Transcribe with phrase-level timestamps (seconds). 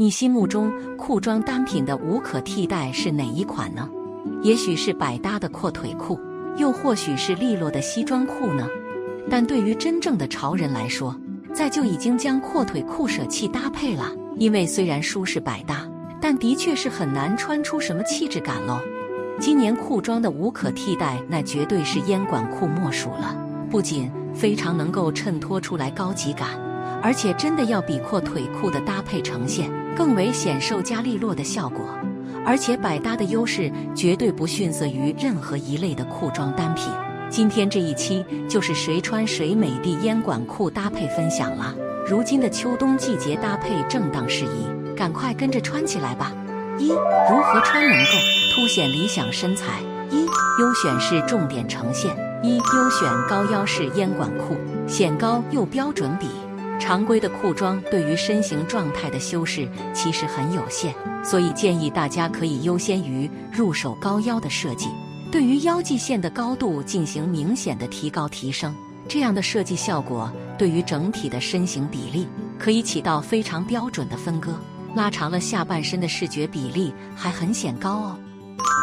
[0.00, 3.86] 你心目中裤装单品的无可替代是哪一款呢？
[4.42, 6.18] 也许是百搭的阔腿裤，
[6.56, 8.66] 又或许是利落的西装裤呢？
[9.28, 11.14] 但对于真正的潮人来说，
[11.52, 14.10] 在就已经将阔腿裤舍弃搭配了。
[14.36, 15.86] 因为虽然舒适百搭，
[16.18, 18.80] 但的确是很难穿出什么气质感喽。
[19.38, 23.36] 今年裤装的无可替代，那绝对是烟管裤莫属了。
[23.70, 26.48] 不仅非常能够衬托出来高级感，
[27.02, 31.84] 而且真的要比阔腿裤的搭配呈现更为显瘦加利落的效果。
[32.44, 36.86] 而且百搭的优势绝对不逊色于任何一类的裤装单品。
[37.28, 41.74] 今天这一期就是谁穿谁美的烟管裤搭配分享了。
[42.08, 44.66] 如今的秋冬季节搭配正当适宜，
[44.96, 46.32] 赶快跟着穿起来吧！
[46.78, 48.10] 一、如何穿能够
[48.54, 49.80] 凸显理想身材？
[50.10, 50.24] 一、
[50.58, 52.10] 优选式重点呈现。
[52.42, 54.56] 一、优选高腰式烟管裤，
[54.88, 56.26] 显高又标准比。
[56.80, 64.88] 常规的裤装对于身形状态的修饰其实很有限，所以建议大家可以优先于入手高腰的设计，
[65.30, 68.74] 对于腰际线的高度进行明显的提高提升。
[69.06, 72.26] 这样的设计效果，对于整体的身形比例
[72.58, 74.52] 可以起到非常标准的分割，
[74.94, 78.18] 拉长了下半身的视觉比例，还很显高哦。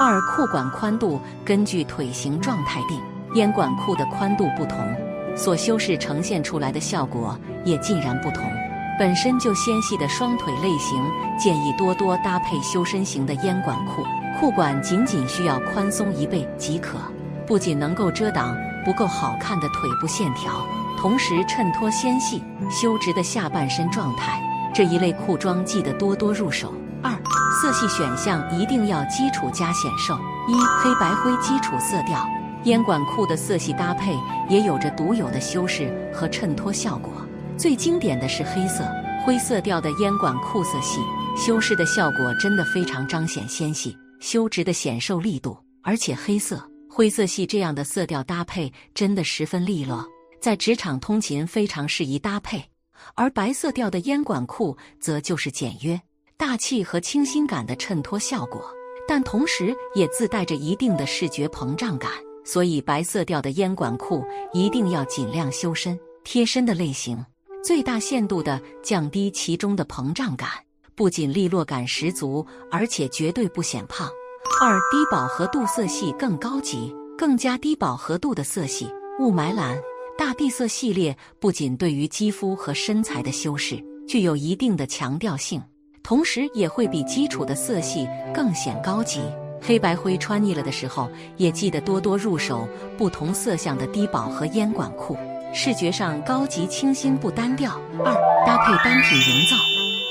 [0.00, 3.00] 二裤管宽度根据腿型状态定，
[3.34, 4.78] 烟管裤的宽度不同，
[5.36, 8.44] 所修饰呈现出来的效果也尽然不同。
[8.98, 11.02] 本身就纤细的双腿类型，
[11.38, 14.04] 建议多多搭配修身型的烟管裤，
[14.38, 16.98] 裤管仅仅需要宽松一倍即可，
[17.46, 18.54] 不仅能够遮挡。
[18.84, 20.52] 不够好看的腿部线条，
[20.98, 24.38] 同时衬托纤细修直的下半身状态，
[24.74, 26.70] 这一类裤装记得多多入手。
[27.02, 27.10] 二、
[27.62, 30.14] 色系选项一定要基础加显瘦。
[30.46, 32.28] 一、黑白灰基础色调，
[32.64, 34.14] 烟管裤的色系搭配
[34.50, 37.10] 也有着独有的修饰和衬托效果。
[37.56, 38.84] 最经典的是黑色、
[39.24, 41.00] 灰色调的烟管裤色系，
[41.36, 46.62] 修饰的效果真的非常彰显纤细修直的显瘦力度，而且黑色。
[46.90, 50.04] 灰色系这样的色调搭配真的十分利落，
[50.40, 52.62] 在职场通勤非常适宜搭配。
[53.14, 56.00] 而白色调的烟管裤则就是简约、
[56.36, 58.62] 大气和清新感的衬托效果，
[59.08, 62.10] 但同时也自带着一定的视觉膨胀感。
[62.44, 67.24] 所以白色调的烟管裤一定要尽量修身、贴身的类型，
[67.64, 70.50] 最大限度的降低其中的膨胀感，
[70.94, 74.06] 不仅利落感十足，而且绝对不显胖。
[74.60, 78.86] 二低饱和度色系更高级，更加低饱和度的色系，
[79.18, 79.78] 雾霾蓝、
[80.18, 85.62] 大地色系列不仅对于肌肤和身材的修饰具有一定的强调性，
[86.02, 89.22] 同时也会比基础的色系更显高级。
[89.62, 95.16] 黑白灰穿腻了的时候，也记得多多入手不同色相的低饱和烟管裤，
[95.56, 97.70] 视觉上高级清新不单调。
[98.04, 98.12] 二
[98.44, 99.56] 搭配单品营造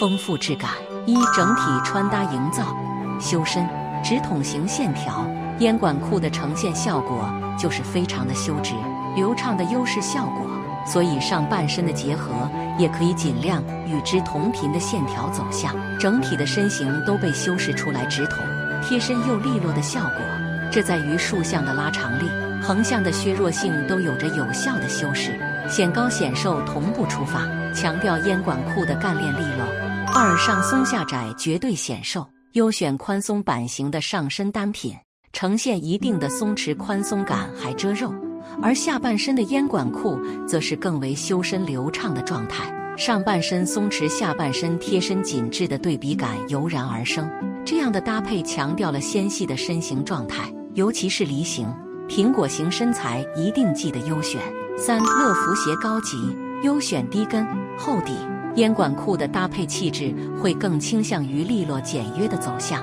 [0.00, 0.70] 丰富质感，
[1.04, 2.74] 一整体穿搭营造
[3.20, 3.68] 修身。
[4.02, 5.26] 直筒型线条，
[5.58, 8.72] 烟管裤的呈现效果就是非常的修直、
[9.14, 10.46] 流畅的优势效果，
[10.86, 12.48] 所以上半身的结合
[12.78, 18.38] 也可以尽量与之同频的线条走向，整体的身形都被修饰出来直筒、
[18.82, 20.20] 贴身又利落的效果。
[20.70, 22.30] 这在于竖向的拉长力、
[22.66, 25.30] 横向的削弱性都有着有效的修饰，
[25.70, 29.64] 显高显瘦同步出发，强调烟管裤的干练利落。
[30.12, 32.28] 二上松下窄，绝对显瘦。
[32.54, 34.92] 优选宽松版型的上身单品，
[35.32, 38.08] 呈现一定的松弛宽松感，还遮肉；
[38.60, 42.64] 而下半身的烟管裤则是更为修身流畅的状态。
[42.96, 47.30] 上半身松弛，下半身贴身紧致的对比感油然而生。
[47.64, 51.72] 这样的搭配强调了纤细的身形状态，尤其是梨形、
[52.08, 54.40] 苹果型身材一定记得优选。
[54.78, 57.46] 三乐福鞋高级，优选低跟
[57.78, 58.12] 厚底。
[58.56, 62.82] 烟管裤的搭配气质会更倾向于利落简约的走向，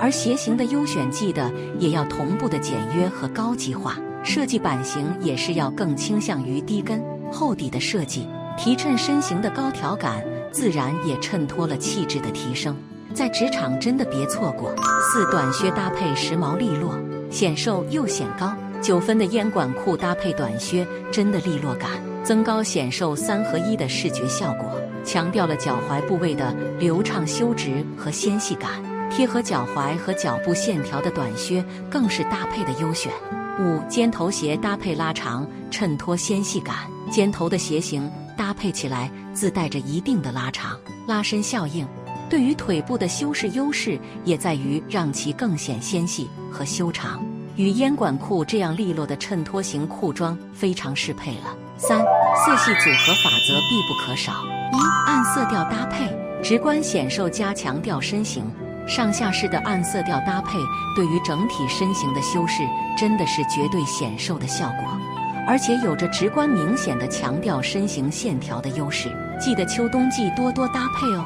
[0.00, 3.96] 而鞋型的优选记得也要同步的简约和高级化。
[4.24, 8.26] 设计版型也是要更倾向于低跟厚底的设计，
[8.56, 12.76] 提衬身形的高挑感，自然也衬托了气质的提升。
[13.12, 14.74] 在职场真的别错过。
[15.00, 16.98] 四短靴搭配时髦利落，
[17.30, 18.52] 显瘦又显高。
[18.82, 21.90] 九分的烟管裤搭配短靴，真的利落感，
[22.24, 24.80] 增高显瘦三合一的视觉效果。
[25.04, 28.82] 强调了脚踝部位的流畅修直和纤细感。
[29.08, 33.12] 贴合脚踝和脚部线条的短靴更是搭配的优选。
[33.60, 36.76] 五尖头鞋搭配拉长，衬托纤细感。
[37.10, 40.76] 尖头的鞋型搭配起来自带着一定的拉长、
[41.06, 41.86] 拉伸效应。
[42.30, 47.22] 对于腿部的修饰优势也在于让其更显纤细和修长，
[47.56, 51.56] 与烟管裤这样利落的衬托型裤装非常适配了。
[51.76, 54.32] 三色系组合法则必不可少：
[54.72, 56.08] 一暗色调搭配，
[56.42, 58.44] 直观显瘦加强调身形。
[58.86, 60.58] 上下式的暗色调搭配，
[60.96, 62.62] 对于整体身形的修饰，
[62.96, 64.84] 真的是绝对显瘦的效果，
[65.46, 69.08] 而且有着直观明显的强调身形线条的优势。
[69.40, 71.24] 记得秋冬季多多搭配哦。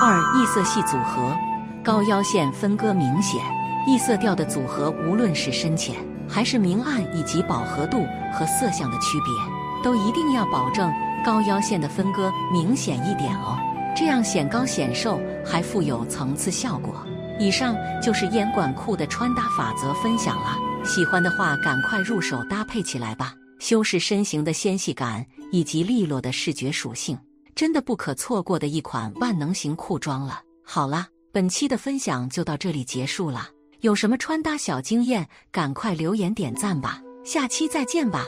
[0.00, 1.36] 二异色系组合，
[1.84, 3.40] 高腰线分割明显。
[3.86, 5.96] 异色调的组合，无论是深浅
[6.28, 10.92] 还是明暗，以及饱和度和色相的区别，都一定要保证
[11.24, 13.58] 高腰线的分割明显一点哦。
[13.96, 16.94] 这样显高显瘦，还富有层次效果。
[17.40, 23.32] 以上就是烟管裤的穿搭法则分享了，喜欢的话赶快入手搭配起来吧。
[23.58, 27.18] 修饰身形的纤细感以及利落的视觉属性，
[27.54, 30.40] 真的不可错过的一款万能型裤装了。
[30.64, 33.48] 好了，本期的分享就到这里结束了。
[33.80, 37.00] 有什么穿搭小经验，赶快留言点赞吧。
[37.24, 38.24] 下期再见吧。